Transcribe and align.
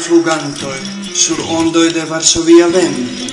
flugantoi 0.00 0.80
sur 1.14 1.38
ondoi 1.58 1.92
de 1.92 2.04
Varsovia 2.08 2.68
vento. 2.68 3.24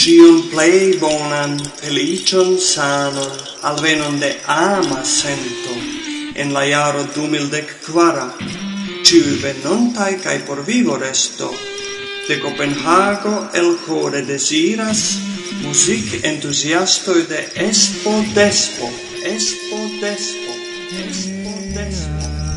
Cion 0.00 0.42
plei 0.50 0.96
bonan, 1.00 1.58
felicion 1.80 2.58
sanon, 2.58 3.32
alvenon 3.62 4.18
de 4.20 4.30
ama 4.46 5.02
sento, 5.04 5.74
en 6.34 6.52
la 6.52 6.64
iaro 6.64 7.04
du 7.14 7.26
mildek 7.28 7.74
kvara, 7.84 8.28
ciui 9.04 9.36
venontai 9.42 10.14
cae 10.22 10.38
por 10.46 10.64
vivo 10.64 10.96
resto, 10.96 11.50
de 12.28 12.38
Copenhago 12.40 13.48
el 13.52 13.76
core 13.86 14.22
desiras, 14.22 15.18
music 15.62 16.24
entusiastoi 16.24 17.26
de 17.26 17.40
Espo 17.68 18.24
Despo, 18.34 18.90
Espo 19.24 19.80
Despo, 20.00 20.52
Espo 21.04 21.52
Despo. 21.74 22.49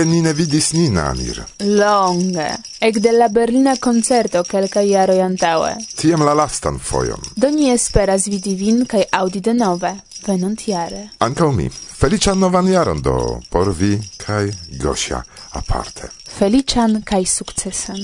longe 0.00 0.04
ni 0.04 0.20
ne 0.22 0.32
vidis 0.32 0.72
nin, 0.72 0.96
Amir. 0.96 1.44
Longe. 1.58 2.56
Ec 2.80 2.98
de 3.00 3.12
la 3.12 3.28
Berlina 3.28 3.76
concerto 3.76 4.42
quelca 4.42 4.80
iaro 4.80 5.12
iantaue. 5.12 5.76
Tiem 5.96 6.24
la 6.24 6.34
lastan 6.34 6.78
foion. 6.78 7.20
Do 7.36 7.50
ni 7.50 7.70
esperas 7.70 8.28
vidi 8.28 8.54
vin 8.54 8.86
cae 8.86 9.06
audi 9.10 9.40
de 9.40 9.52
nove, 9.52 9.92
venant 10.26 10.66
iare. 10.68 11.10
Ancao 11.18 11.52
mi. 11.52 11.68
Felician 11.70 12.38
novan 12.38 12.68
iaron 12.68 13.02
do 13.02 13.40
por 13.50 13.74
vi 13.74 13.98
cae 14.16 14.50
Gosia 14.78 15.22
aparte. 15.52 16.10
Felician 16.38 17.02
cae 17.04 17.26
succesan. 17.26 18.00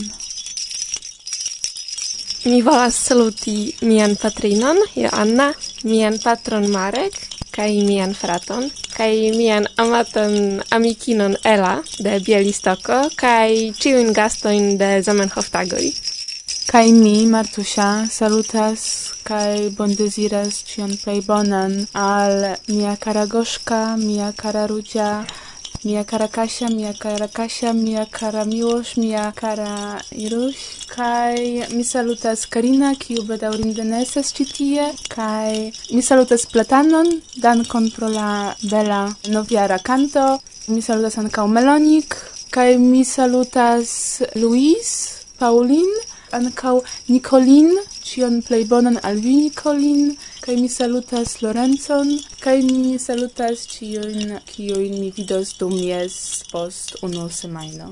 Mi 2.44 2.60
volas 2.62 2.94
saluti 2.94 3.74
mian 3.82 4.16
patrinon, 4.16 4.76
Joanna, 4.94 5.52
mian 5.82 6.18
patron 6.22 6.70
Marek, 6.70 7.25
kai 7.56 7.80
mian 7.88 8.12
fraton, 8.12 8.68
kai 8.96 9.32
mian 9.38 9.64
amatan 9.82 10.60
amikinon 10.76 11.34
Ela 11.52 11.74
de 12.04 12.18
Bielistoko, 12.24 12.98
kai 13.16 13.72
ciuin 13.80 14.12
gastoin 14.12 14.76
de 14.80 14.90
Zamenhof 15.02 15.48
Tagoi. 15.54 15.88
Kai 16.70 16.92
mi, 16.92 17.26
Martusia, 17.26 18.06
salutas 18.10 18.82
kai 19.24 19.70
bondeziras 19.76 20.62
cion 20.68 20.92
plei 21.02 21.20
bonan 21.28 21.72
al 21.94 22.58
mia 22.68 22.94
karagoszka, 23.04 23.96
mia 23.96 24.32
kara 24.36 24.66
rudzia, 24.66 25.24
Mia 25.84 26.04
cara 26.04 26.28
Kasia, 26.28 26.68
mia 26.68 26.92
cara 26.94 27.28
Kasia, 27.28 27.72
mia 27.72 28.06
cara 28.06 28.44
Miłosz, 28.44 28.96
mia 28.96 29.32
cara 29.32 30.00
Iruś, 30.10 30.56
kaj 30.88 31.36
mi 31.74 31.84
salutas 31.84 32.46
Karina, 32.46 32.94
kiu 32.94 33.22
bedaurinde 33.22 33.84
ne 33.84 34.00
estas 34.02 34.32
ĉi 34.32 34.46
tie, 34.52 34.86
kaj 35.08 35.72
mi 35.92 36.02
salutas 36.02 36.46
Platanon, 36.46 37.10
dankon 37.36 37.90
pro 37.90 38.08
la 38.08 38.54
bela 38.62 39.02
novjara 39.28 39.78
kanto, 39.78 40.38
mi 40.68 40.80
salutas 40.82 41.18
ankaŭ 41.18 41.46
Melonik, 41.46 42.16
kaj 42.50 42.78
mi 42.78 43.04
salutas 43.04 44.22
Luis, 44.34 44.90
Paulin, 45.38 45.92
ankaŭ 46.32 46.80
Nicolin, 47.08 47.70
Cion 48.06 48.38
plei 48.46 48.64
bonan 48.70 49.00
al 49.02 49.16
vi, 49.18 49.32
Nicolin, 49.34 50.12
kaj 50.44 50.54
mi 50.60 50.68
salutas 50.70 51.40
Lorenzon, 51.42 52.12
kai 52.38 52.60
mi 52.62 52.98
salutas 53.02 53.64
cion, 53.66 54.36
kiujn 54.46 54.94
mi 55.00 55.08
vidos 55.16 55.56
dum 55.58 55.74
jes 55.74 56.44
post 56.52 56.94
unu 57.02 57.26
semajno. 57.28 57.90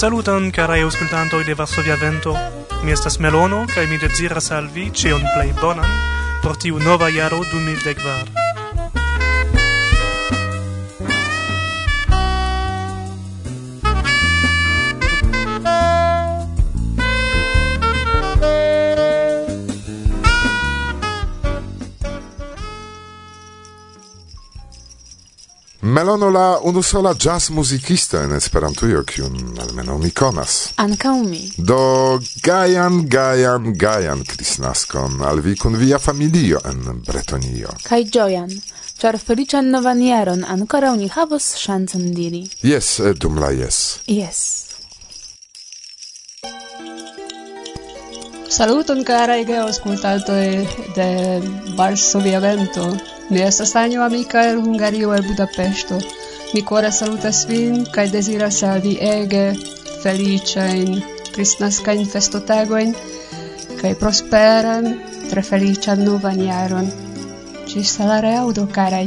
Saluton, 0.00 0.48
carai 0.50 0.80
auscultantoi 0.86 1.44
de 1.44 1.54
Varsovia 1.54 2.00
Vento. 2.00 2.32
Mi 2.82 2.96
estas 2.96 3.18
Melono, 3.20 3.66
cae 3.74 3.84
mi 3.86 3.98
deziras 4.00 4.50
al 4.56 4.72
vi 4.72 4.88
cion 4.94 5.20
plei 5.34 5.52
bonan, 5.60 5.90
por 6.42 6.56
tiu 6.56 6.78
nova 6.78 7.10
jaro 7.10 7.44
2010. 7.52 8.39
Melono 26.00 26.30
la 26.30 26.58
unusola 26.62 27.14
jazz 27.24 27.50
musicista 27.50 28.22
en 28.22 28.32
Esperantujo, 28.32 29.02
kiun 29.04 29.58
almeno 29.60 29.98
mi 29.98 30.10
konas. 30.10 30.72
Ankaŭ 30.76 31.12
mi. 31.24 31.40
Do 31.56 31.76
gajan, 32.42 33.02
gajan, 33.08 33.74
gajan 33.76 34.22
kristnaskon 34.24 35.20
al 35.22 35.42
vi 35.44 35.56
kun 35.56 35.76
via 35.76 35.98
familio 35.98 36.62
en 36.70 37.02
Bretonio. 37.06 37.74
Kaj 37.84 38.00
ĝojan 38.16 38.56
ĉar 39.02 39.20
feliĉan 39.26 39.68
novan 39.76 40.00
jaron 40.06 40.46
ankoraŭ 40.56 40.94
ni 41.02 41.10
havos 41.18 41.50
ŝancon 41.66 42.08
diri. 42.16 42.46
Jes, 42.62 42.90
dum 43.20 43.36
la 43.36 43.52
jes. 43.60 43.84
Jes. 44.08 44.42
Saluton 48.48 49.04
caraj 49.04 49.40
geoscultantoj 49.52 50.50
de 50.96 51.14
Varsovia 51.76 52.40
Vento. 52.40 52.94
Mi 53.30 53.42
estas 53.46 53.76
Anjo 53.76 54.02
Amika 54.02 54.42
el 54.50 54.58
Hungario 54.58 55.14
el 55.14 55.22
Budapeŝto. 55.22 56.00
Mi 56.54 56.64
kore 56.66 56.90
salutas 56.90 57.44
vin 57.46 57.84
kaj 57.94 58.08
deziras 58.10 58.58
al 58.66 58.82
vi 58.82 58.96
ege 59.10 59.44
feliĉajn 60.02 60.98
kristnaskajn 61.30 62.04
festotagojn 62.10 62.92
kaj 63.80 63.94
prosperan, 64.02 64.92
tre 65.30 65.46
feliĉan 65.46 66.02
novan 66.10 66.42
jaron. 66.42 66.90
Ĝis 67.70 67.98
la 68.02 68.18
reaŭdo, 68.26 68.66
karaj! 68.74 69.06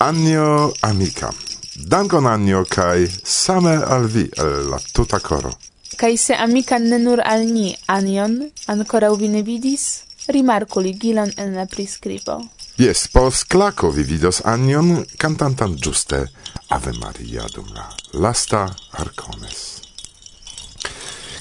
Anio 0.00 0.72
amica. 0.82 1.32
Dankon 1.74 2.26
Anjo 2.26 2.64
kai 2.64 3.08
same 3.24 3.72
al 3.82 4.06
vi 4.06 4.30
el 4.36 4.70
la 4.70 4.78
tuta 4.92 5.18
coro. 5.18 5.50
Kai 5.96 6.16
se 6.16 6.34
amica 6.34 6.78
ne 6.78 6.98
nur 6.98 7.20
al 7.20 7.42
ni 7.46 7.76
anion, 7.86 8.50
ancora 8.66 9.10
vi 9.16 9.28
ne 9.28 9.42
vidis, 9.42 10.04
rimarku 10.28 10.80
ligilon 10.80 11.32
en 11.36 11.54
la 11.54 11.66
prescribo. 11.66 12.38
Yes, 12.76 13.08
pos 13.08 13.42
claco 13.44 13.90
vi 13.90 14.04
vidos 14.04 14.40
Anjon 14.44 15.04
cantantan 15.18 15.74
giuste 15.74 16.28
Ave 16.68 16.92
Maria 16.92 17.48
dum 17.52 17.66
la 17.74 17.88
lasta 18.12 18.68
arcones. 18.92 19.82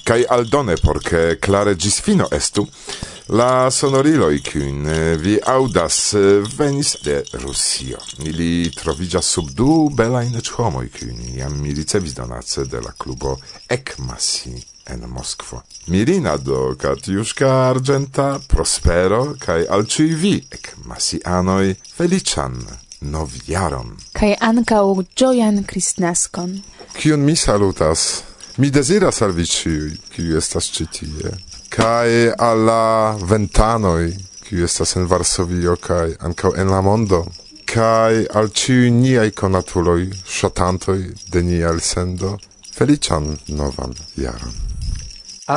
Kai 0.04 0.24
aldone 0.26 0.78
por 0.78 1.04
clare 1.04 1.38
klare 1.40 1.76
fino 2.02 2.28
estu, 2.32 2.68
La 3.28 3.72
sonoriloj, 3.72 4.38
kiun 4.40 4.86
eh, 4.88 5.18
vi 5.20 5.34
audas 5.46 6.14
eh, 6.14 6.44
venis 6.58 6.94
de 7.04 7.24
Rusio. 7.34 7.98
Ili 8.24 8.72
trovija 8.72 9.22
sub 9.22 9.50
du 9.52 9.90
belajn 9.92 10.38
homoj, 10.56 10.88
kiun 10.90 11.20
jam 11.36 11.58
mi 11.62 11.74
ricevis 11.74 12.14
donace 12.16 12.64
de 12.64 12.80
la 12.80 12.92
klubo 12.98 13.36
Ekmasi 13.70 14.64
en 14.86 15.04
Moskvo. 15.08 15.62
Mirina 15.88 16.38
do 16.38 16.76
Katiuszka 16.80 17.50
Argenta, 17.70 18.40
Prospero 18.48 19.36
kai 19.40 19.66
al 19.70 19.84
ĉiuj 19.84 20.16
vi 20.16 20.34
ekmasianoj 20.52 21.76
felician 21.98 22.56
noviaron. 23.02 23.92
Kai 24.14 24.36
ankaŭ 24.40 25.04
ĝojan 25.16 25.66
kristnaskon. 25.68 26.62
Kiun 26.96 27.28
mi 27.28 27.36
salutas? 27.36 28.24
Mi 28.58 28.72
desiras 28.72 29.22
al 29.22 29.32
vi 29.32 29.46
ciui, 29.46 29.92
kiu 30.16 30.38
estas 30.38 30.72
citie 30.72 31.36
kai 31.78 32.34
alla 32.38 33.16
ventanoi 33.30 34.14
kiu 34.46 34.64
estas 34.66 34.96
en 34.98 35.06
Varsovio 35.10 35.76
kai 35.88 36.16
ancau 36.26 36.56
en 36.58 36.72
la 36.74 36.80
mondo 36.82 37.20
kai 37.74 38.24
al 38.40 38.48
ĉiuj 38.60 38.88
niai 38.96 39.32
conatuloi 39.42 40.08
ŝatantoj 40.38 40.98
de 41.34 41.44
nia 41.50 41.74
sendo 41.90 42.32
felician 42.78 43.28
novan 43.60 43.94
jaron. 44.24 44.56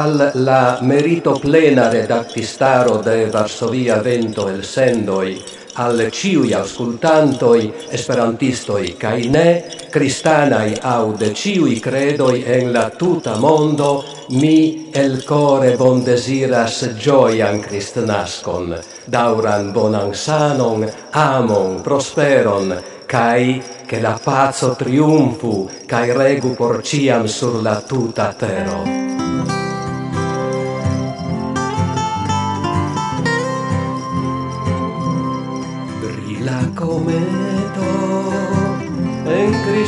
Al 0.01 0.21
la 0.35 0.79
merito 0.83 1.33
plena 1.41 1.89
redaktistaro 1.95 3.01
de 3.03 3.17
Varsovia 3.33 3.97
Vento 4.03 4.49
elsendoj 4.49 5.29
al 5.75 6.09
ciui 6.11 6.53
auscultantoi 6.55 7.73
esperantistoi 7.91 8.95
cae 8.99 9.29
ne 9.29 9.65
cristanai 9.91 10.75
au 10.83 11.13
de 11.17 11.33
ciui 11.33 11.81
credoi 11.81 12.45
en 12.47 12.73
la 12.73 12.91
tuta 12.91 13.37
mondo 13.37 14.05
mi 14.31 14.91
el 14.93 15.25
core 15.25 15.77
bon 15.77 16.05
desiras 16.05 16.85
gioian 16.99 17.61
cristnascon 17.61 18.79
dauran 19.05 19.73
bonan 19.73 20.15
sanon 20.15 20.89
amon 21.11 21.83
prosperon 21.83 22.75
cae 23.07 23.61
che 23.87 24.01
la 24.01 24.19
pazzo 24.23 24.77
triumfu 24.77 25.69
cae 25.87 26.13
regu 26.13 26.55
por 26.55 26.81
ciam 26.83 27.27
sur 27.27 27.61
la 27.61 27.81
tuta 27.81 28.33
tero. 28.39 29.20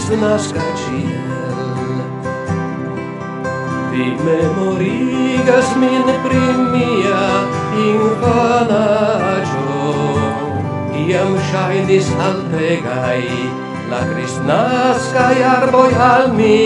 ĝis 0.02 0.18
naska 0.18 0.62
ĉiel 0.78 1.58
Vi 3.92 4.06
memorigas 4.26 5.68
min 5.78 6.08
primia 6.24 7.20
infanaggio 7.84 9.60
Iam 11.02 11.38
shainis 11.50 12.10
altegai 12.26 13.30
la 13.92 14.02
kristnaskaj 14.10 15.38
arboi 15.52 15.94
al 16.08 16.26
mi 16.34 16.58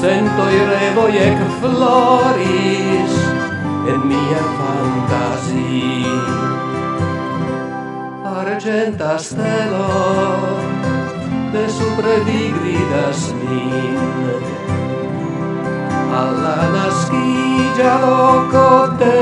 Sento 0.00 0.44
i 0.54 0.64
revoi 0.70 1.14
ec 1.26 1.38
floris 1.58 3.14
en 3.90 4.00
mia 4.14 4.42
fantasia 4.56 6.18
Argenta 8.38 9.12
stelo 9.18 10.69
de 11.52 11.68
supre 11.68 12.14
digridas 12.24 13.34
min. 13.42 13.98
Alla 16.20 16.58
nascigia 16.76 17.94
loco 18.04 18.94
de 18.98 19.20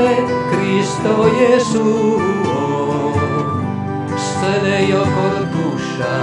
Cristo 0.51 1.13
Jesuo 1.39 2.19
sedeio 4.17 5.03
cortuscia 5.17 6.17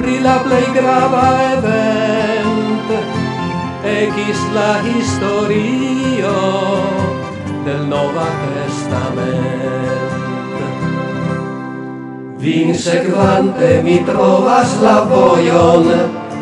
pri 0.00 0.20
la 0.20 0.36
plei 0.44 0.66
grava 0.74 1.26
event 1.52 2.88
ecis 3.84 4.40
la 4.54 4.72
historio 4.86 6.36
del 7.64 7.86
Nova 7.88 8.26
Testament. 8.46 10.29
Vin 12.40 12.74
sekvante 12.74 13.82
mi 13.84 13.98
trovas 14.06 14.70
la 14.80 15.00
vojon, 15.04 15.84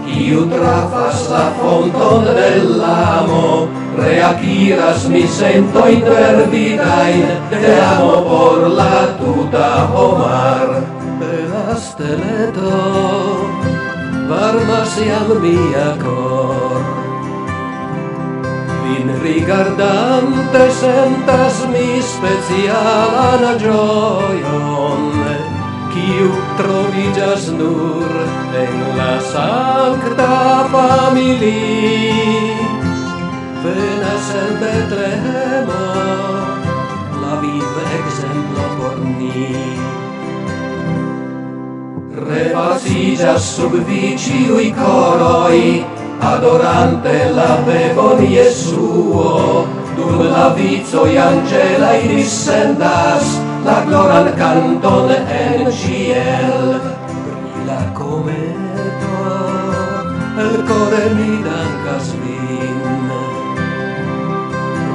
kiu 0.07 0.45
trafas 0.47 1.25
la 1.31 1.41
fonton 1.59 2.23
de 2.37 2.53
l'amo, 2.79 3.67
reakiras 3.99 5.09
mi 5.11 5.25
sentojn 5.27 6.07
perdidajn, 6.07 7.25
de 7.51 7.75
amo 7.81 8.23
por 8.29 8.69
la 8.79 9.19
tuta 9.19 9.91
homar. 9.91 10.87
De 11.19 11.43
la 11.51 11.75
steleto 11.75 12.79
varmas 14.31 14.95
jam 15.03 15.35
mia 15.43 15.91
cor, 15.99 16.83
Vin 18.85 19.11
rigardante 19.23 20.71
sentas 20.81 21.65
mi 21.75 21.89
specialan 22.15 23.59
gioion, 23.59 25.18
kiu 25.99 26.31
troviĝas 26.59 27.49
nur 27.59 28.13
en 28.63 28.75
la 28.99 29.13
sankta 29.33 30.35
famili 30.73 31.55
Venas 33.63 34.29
el 34.41 34.53
Betlehemo 34.61 35.81
la 37.23 37.41
vive 37.43 37.87
exemplo 37.97 38.67
por 38.77 39.01
ni. 39.07 39.49
Repasiĝas 42.29 43.51
sub 43.57 43.75
vi 43.89 44.15
ĉiuj 44.23 44.69
coroi 44.79 45.65
adorante 46.31 47.19
la 47.35 47.51
bebon 47.67 48.23
Jesuo, 48.31 49.67
dum 49.99 50.23
la 50.31 50.49
vizoi 50.55 51.19
angelai 51.27 52.01
dissendas, 52.15 53.39
la 53.69 53.81
glora 53.85 54.17
al 54.25 54.35
canto 54.35 55.07
del 55.07 55.71
ciel. 55.73 56.81
Brilla 57.25 57.83
come 57.93 58.41
tu 59.01 59.15
el 60.45 60.55
core 60.69 61.05
mi 61.17 61.33
dancas 61.47 62.07
vin 62.21 62.79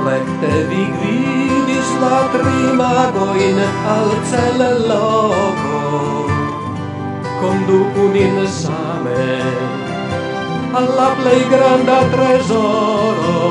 recte 0.06 0.53
vi 0.70 0.84
gvidis 0.96 1.89
la 2.03 2.20
trimagoin 2.34 3.60
al 3.98 4.10
cel 4.30 4.60
loco. 4.92 5.82
Conducu 7.42 8.03
nin 8.15 8.36
same 8.48 9.25
alla 10.80 11.10
plei 11.18 11.44
granda 11.53 12.00
tresoro. 12.13 13.42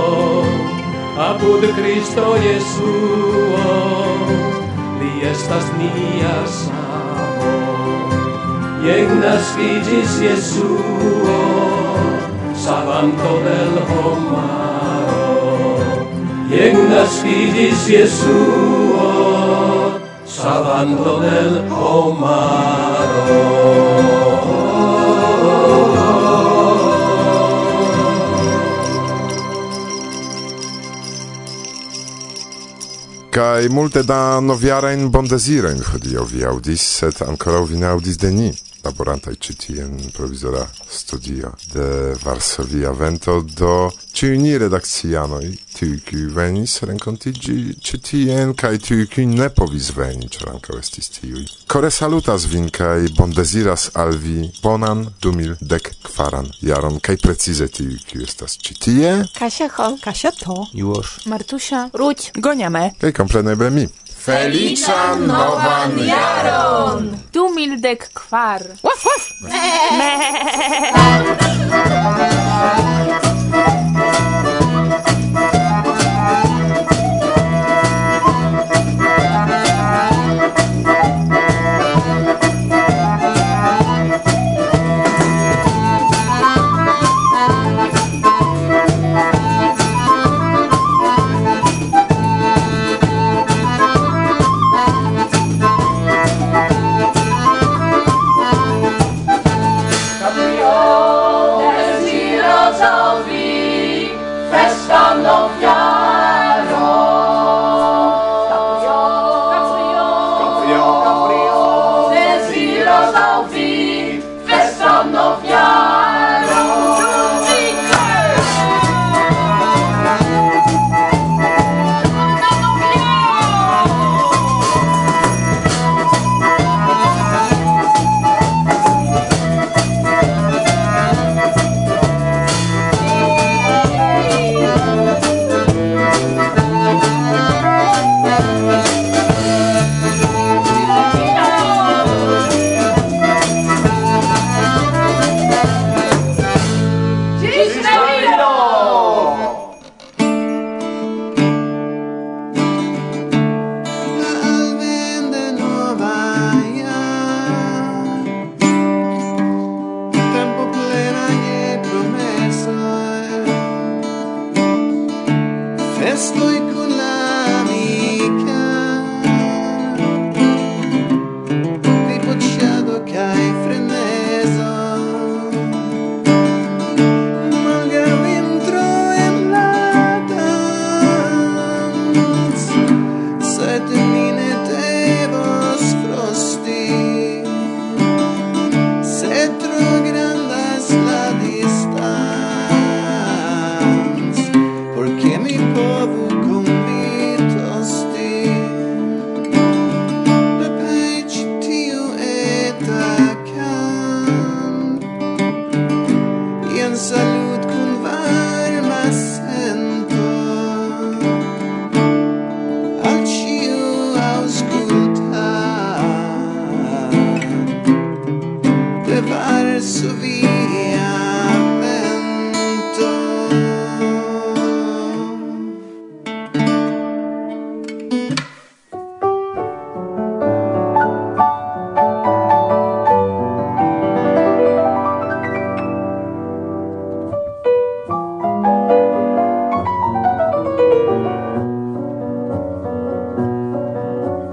Apud 1.29 1.63
Cristo 1.77 2.25
Jesuo 2.45 4.12
fiestas 5.23 5.65
mías, 5.79 6.69
amor. 6.69 8.11
Pięknas 8.83 9.57
widzisz 9.57 10.19
Jezuo, 10.21 11.39
sabanto 12.57 13.31
del 13.47 13.73
homaro. 13.89 15.31
Pięknas 16.51 17.23
widzisz 17.23 17.83
Jezuo, 17.89 19.11
sabanto 20.27 21.21
del 21.21 21.71
homaro. 21.71 22.83
Kai 33.33 33.67
multe 33.69 34.05
da 34.05 34.39
noviara 34.41 34.93
in 34.93 35.09
bondesira 35.09 35.71
in 35.71 35.81
hodio 35.83 36.23
vi 36.25 36.43
audis, 36.45 36.83
set 36.83 37.23
ancora 37.23 37.63
vi 37.63 37.79
ne 37.79 37.87
audis 37.87 38.17
de 38.17 38.31
ni. 38.31 38.53
laboranta 38.83 39.31
i 39.31 39.37
citi 39.39 39.79
in 39.79 40.11
provisora 40.11 40.69
studio 40.87 41.55
de 41.73 42.15
Varsovia 42.23 42.91
Vento 42.93 43.41
do 43.41 43.91
Ciuni 44.13 44.57
redaxianoi, 44.59 45.59
tiu 45.73 45.97
qui 46.05 46.27
venis 46.29 46.83
rencontigi 46.85 47.73
citien, 47.81 48.53
cae 48.55 48.77
tiu 48.77 49.07
qui 49.09 49.25
ne 49.27 49.49
povis 49.49 49.89
veni, 49.97 50.29
cer 50.29 50.51
anca 50.53 50.77
estis 50.77 51.09
tiui. 51.15 51.47
Core 51.67 51.91
salutas 51.91 52.45
vin, 52.53 52.69
cae 52.69 53.09
bondesiras 53.17 53.89
al 53.97 54.13
vi 54.21 54.51
bonan 54.61 55.07
2014 55.25 56.53
jaron, 56.61 57.01
cae 57.01 57.17
precize 57.17 57.69
tiu 57.73 57.97
qui 58.05 58.23
estas 58.23 58.59
citie. 58.61 59.25
kasia 59.33 60.31
to 60.33 60.69
Juosz, 60.75 61.25
Martusia, 61.27 61.89
Ruć, 61.95 62.33
Goniame. 62.37 62.93
Cae 63.01 63.13
compleneble 63.13 63.71
mi. 63.71 63.89
Felician 64.23 65.27
novan 65.27 65.99
jaron! 65.99 67.17
Du 67.33 67.49
mildek 67.55 68.11
kwar. 68.13 68.63
Waf, 68.83 69.05
waf! 69.09 69.33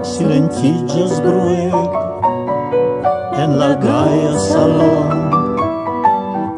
silentigas 0.02 1.20
brue 1.22 1.70
en 3.42 3.58
la 3.58 3.74
gaia 3.74 4.38
salon. 4.38 5.30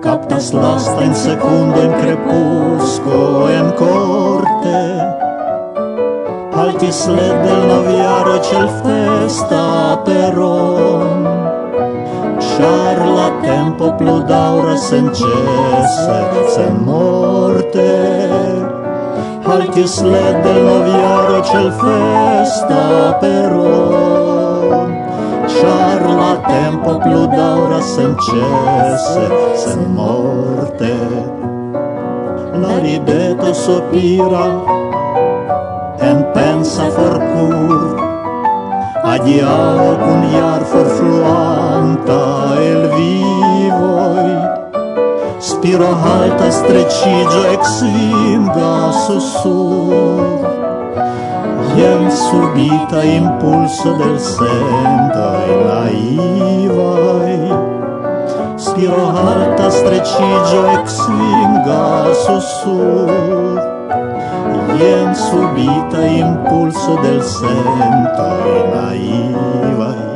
Captas 0.03 0.53
lasta 0.53 1.05
in 1.05 1.15
secundo 1.15 1.83
in 1.83 1.93
crepusco 1.93 3.49
en 3.49 3.71
corte 3.73 5.13
altis 6.63 7.07
led 7.07 7.37
del 7.45 7.63
naviaro 7.69 8.37
cel 8.43 8.69
festa 8.83 10.03
peron 10.05 11.25
char 12.49 12.99
la 13.17 13.29
tempo 13.43 13.93
plu 13.99 14.17
daura 14.33 14.77
sen 14.77 15.07
cesse 15.15 16.19
sen 16.55 16.75
morte. 16.85 18.52
qualche 19.53 19.87
sled 19.87 20.41
dell'oviario 20.41 21.41
c'è 21.41 21.61
il 21.61 21.73
festa 21.73 23.13
però 23.21 24.87
Charla 25.47 26.41
tempo 26.47 26.97
più 26.97 27.27
d'ora 27.27 27.81
sen 27.83 28.17
cesse, 28.19 29.55
sen 29.55 29.93
morte. 29.93 30.95
La 32.55 32.79
rideto 32.79 33.53
sopira 33.53 34.65
e 35.99 36.15
pensa 36.33 36.89
for 36.89 37.19
cur 37.19 38.01
Adia 39.05 39.97
cun 40.03 40.23
iar 40.33 40.63
for 40.65 40.87
fluanta. 40.87 42.22
spiro 45.63 45.87
alta 45.87 46.51
strecigio 46.51 47.47
exinda 47.53 48.91
sussur 48.91 50.43
Ien 51.77 52.11
subita 52.11 53.05
impulso 53.05 53.93
del 53.95 54.19
senta 54.19 55.39
e 55.47 55.55
naivai. 55.69 57.49
Spiro 58.57 59.09
alta 59.09 59.71
strecigio 59.71 60.67
exinda 60.83 62.13
sussur 62.13 63.63
Ien 64.81 65.15
subita 65.15 66.05
impulso 66.05 66.97
del 67.03 67.23
senta 67.23 68.35
e 68.45 68.67
naivai. 68.75 70.11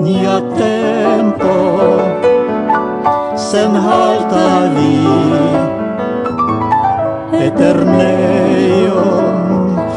Nia 0.00 0.42
tempo 0.56 1.97
senhalta 3.58 4.70
vi 4.74 4.94
Eterneion 7.46 9.40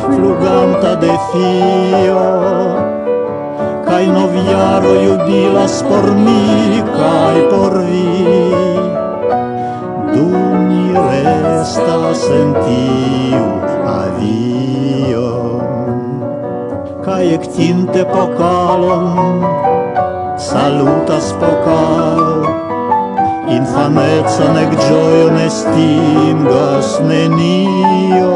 fluganta 0.01 0.93
de 1.03 1.13
fio 1.29 2.23
Kaj 3.85 4.05
noviaro 4.15 4.93
jubilas 5.05 5.75
por 5.89 6.05
mi 6.23 6.81
kaj 6.95 7.37
por 7.51 7.75
vi. 7.89 8.39
Du 10.13 10.25
ni 10.69 10.85
restas 10.95 12.23
en 12.39 12.49
tiu 12.63 13.45
avio 13.93 15.29
Kaj 17.05 17.23
ectinte 17.37 18.01
pokalon 18.15 19.07
salutas 20.49 21.27
pokal 21.43 22.80
infanecon 23.57 24.57
ec 24.63 24.73
ne 25.35 25.45
estingas 25.45 26.89
nenio. 27.07 28.35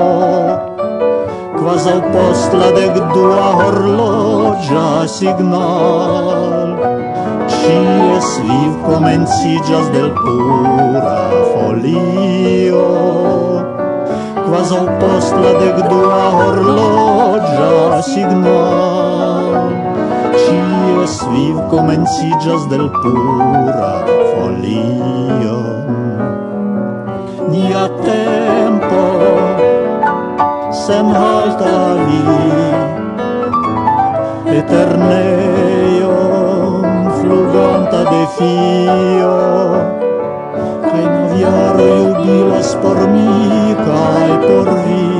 Quasau 1.60 2.00
post 2.14 2.54
la 2.54 2.70
dec 2.78 2.96
dua 3.14 3.46
horlogia 3.60 4.90
signal. 5.18 6.76
Cies 7.56 8.30
viv 8.48 8.74
comencigas 8.86 9.88
del 9.96 10.12
pura 10.20 11.16
folio. 11.54 12.90
Quasau 14.48 14.86
post 15.00 15.34
la 15.44 15.54
dec 15.62 15.78
dua 15.90 16.22
horlogia 16.38 18.04
signal. 18.14 19.35
Cies 20.36 21.16
viv 21.32 21.56
comencigas 21.70 22.68
del 22.70 22.90
pura 22.92 24.04
folio. 24.32 25.60
Nia 27.48 27.86
tempo 28.04 29.04
sem 30.72 31.08
halta 31.16 31.76
vi. 32.06 32.22
Eterneion 34.60 36.04
fluganta 37.20 38.02
de 38.12 38.24
fio. 38.36 39.38
Cae 40.84 41.06
noviaro 41.16 41.90
jubilas 42.04 42.70
por 42.82 42.98
mi, 43.08 43.30
cae 43.88 44.34
por 44.48 44.68
vi. 44.84 45.15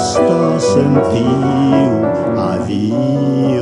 estas 0.00 0.68
en 0.80 0.94
tiu 1.12 1.92
avio. 2.40 3.59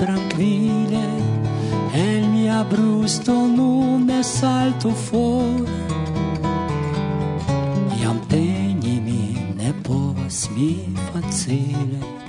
tranquille 0.00 1.04
el 1.92 2.22
mia 2.32 2.64
brusto 2.64 3.32
nun 3.56 4.06
ne 4.06 4.22
salto 4.22 4.90
for 5.06 5.68
Iam 8.00 8.18
teni 8.30 8.96
ne 9.58 9.70
povas 9.84 10.48
mi 10.54 10.72
facile. 11.08 12.19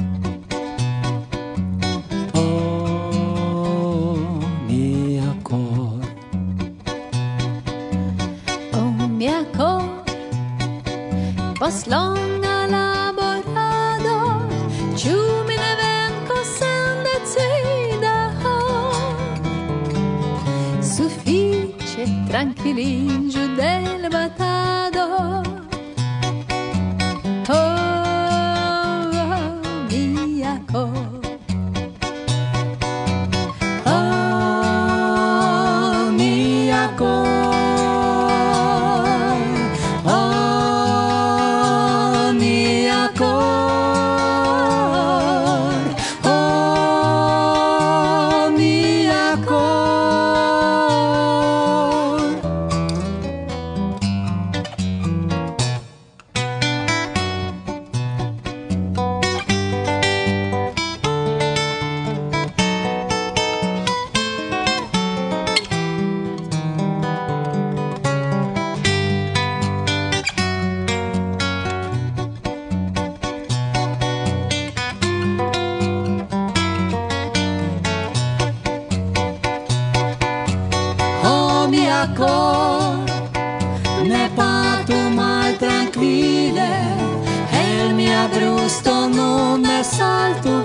salto 90.01 90.61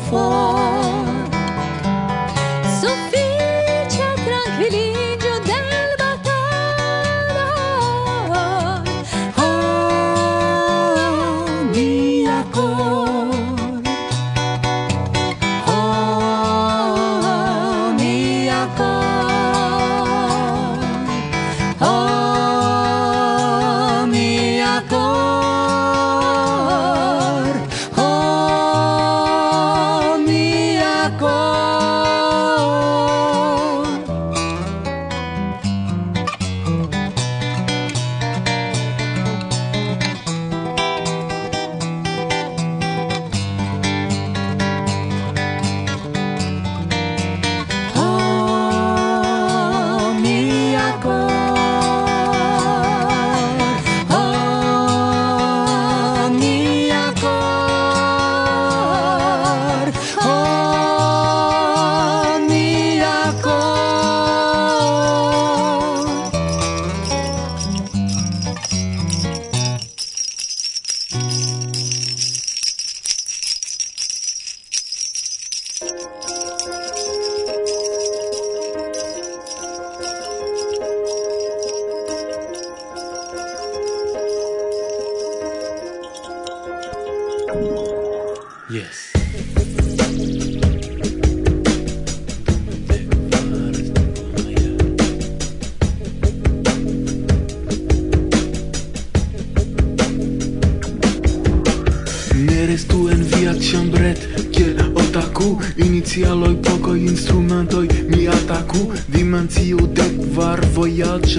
specialoj 106.07 106.57
poco 106.63 106.95
instrumentoi. 106.95 107.89
Mi 108.09 108.29
ataku 108.29 108.79
dimensio 109.09 109.77
de 109.77 110.03
kvar 110.33 110.61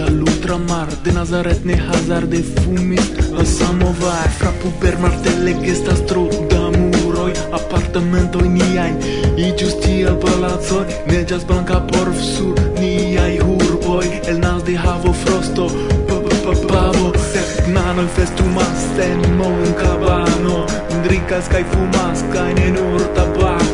al 0.08 0.22
ultramar 0.22 0.88
de 1.04 1.12
Nazaret 1.12 1.66
ne 1.66 1.76
hazarde 1.76 2.44
fumis 2.44 3.08
la 3.32 3.46
samovar 3.46 4.30
frapu 4.40 4.68
per 4.82 4.98
martelle 5.00 5.54
che 5.62 5.74
sta 5.74 5.94
tro 6.08 6.28
da 6.50 6.70
muroj 6.78 7.32
apartamentoj 7.52 8.48
niaj 8.48 8.92
iĝus 9.38 9.80
tiel 9.84 10.16
palacoj 10.20 10.86
neĝas 11.08 11.46
blanka 11.48 11.80
porv 11.92 12.20
sur 12.36 12.56
niaj 12.80 13.40
el 14.28 14.40
nas 14.40 14.64
de 14.64 14.76
havo 14.76 15.14
frosto 15.14 15.68
pavo. 16.68 17.12
Sep 17.32 17.68
il 17.68 18.08
festumas 18.16 18.82
en 19.00 19.38
mon 19.38 19.74
cabano. 19.80 20.66
Drinkas 21.04 21.48
kai 21.48 21.64
fumas 21.64 22.20
kai 22.34 22.54
ne 22.54 22.72
nur 22.72 23.02
tabak 23.16 23.67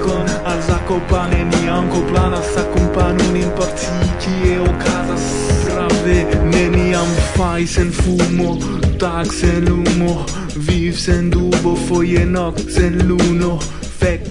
sacco 0.83 0.99
pane 1.07 1.43
Nianco 1.43 2.01
planas 2.01 2.55
accompanon 2.57 3.35
in 3.35 3.51
particie 3.51 4.59
ocasas 4.59 5.23
Prave 5.63 6.25
neniam 6.51 7.07
fai 7.35 7.65
sen 7.65 7.91
fumo 7.91 8.57
Tag 8.97 9.31
sen 9.31 9.65
lumo 9.65 10.25
Viv 10.55 10.95
sen 10.97 11.29
dubo 11.29 11.75
foie 11.75 12.25
noc 12.25 12.59
sen 12.69 13.07
luno. 13.07 13.59
Fec 13.99 14.21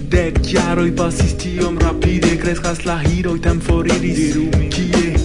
chiaro 0.41 0.85
i 0.85 0.91
pasis 0.91 1.35
tiom 1.35 1.77
rapide 1.77 2.37
Crescas 2.37 2.85
la 2.85 2.97
hiroi 2.97 3.39
tempo 3.39 3.65
foriris. 3.65 4.37
Kie 4.69 5.22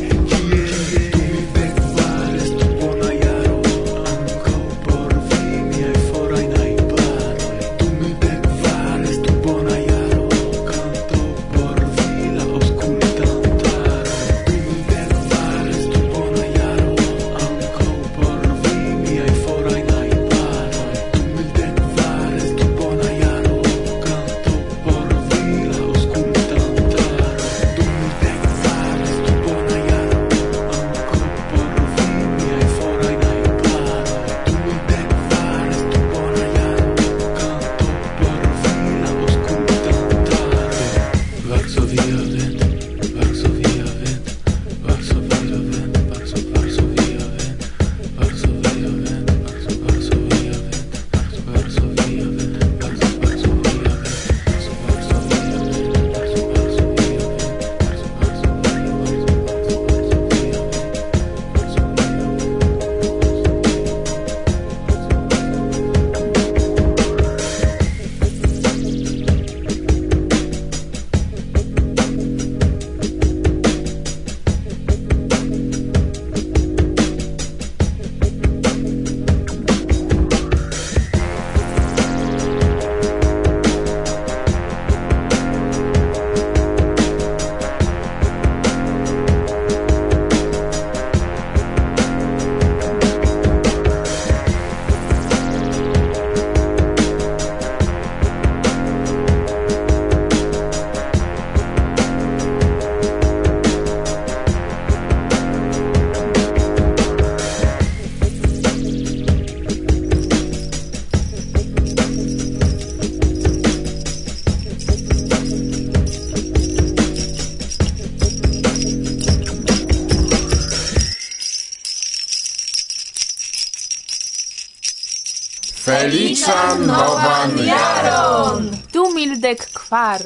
feliĉan 126.49 126.87
novan 126.89 127.57
jaron! 127.61 128.69
Du 128.93 129.09
mildek 129.15 129.69
kvar. 129.77 130.25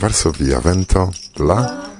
Varsovia 0.00 0.60
vento, 0.62 1.08
la... 1.38 1.91